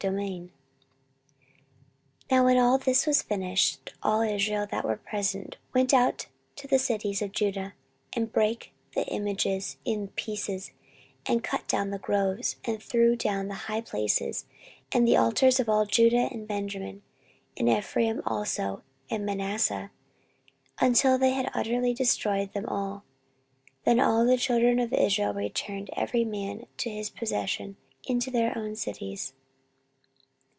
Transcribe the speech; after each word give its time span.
14:031:001 0.09 0.49
Now 2.31 2.43
when 2.45 2.57
all 2.57 2.79
this 2.79 3.05
was 3.05 3.21
finished, 3.21 3.91
all 4.01 4.21
Israel 4.21 4.65
that 4.71 4.83
were 4.83 4.97
present 4.97 5.57
went 5.75 5.93
out 5.93 6.25
to 6.55 6.67
the 6.67 6.79
cities 6.79 7.21
of 7.21 7.31
Judah, 7.31 7.75
and 8.13 8.33
brake 8.33 8.73
the 8.95 9.05
images 9.05 9.77
in 9.85 10.07
pieces, 10.07 10.71
and 11.27 11.43
cut 11.43 11.67
down 11.67 11.91
the 11.91 11.99
groves, 11.99 12.55
and 12.65 12.81
threw 12.81 13.15
down 13.15 13.47
the 13.47 13.53
high 13.69 13.79
places 13.81 14.47
and 14.91 15.07
the 15.07 15.15
altars 15.17 15.59
out 15.59 15.59
of 15.59 15.69
all 15.69 15.85
Judah 15.85 16.29
and 16.31 16.47
Benjamin, 16.47 17.03
in 17.55 17.67
Ephraim 17.67 18.23
also 18.25 18.81
and 19.11 19.23
Manasseh, 19.23 19.91
until 20.79 21.19
they 21.19 21.33
had 21.33 21.51
utterly 21.53 21.93
destroyed 21.93 22.53
them 22.53 22.65
all. 22.65 23.03
Then 23.85 23.99
all 23.99 24.25
the 24.25 24.37
children 24.37 24.79
of 24.79 24.91
Israel 24.93 25.35
returned, 25.35 25.91
every 25.95 26.25
man 26.25 26.65
to 26.77 26.89
his 26.89 27.11
possession, 27.11 27.77
into 28.07 28.31
their 28.31 28.57
own 28.57 28.75
cities. 28.75 29.33